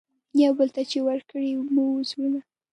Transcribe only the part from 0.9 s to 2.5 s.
چي ورکړي مو وه زړونه